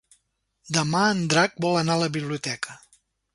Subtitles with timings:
[0.77, 2.81] Demà en Drac vol anar a la biblioteca.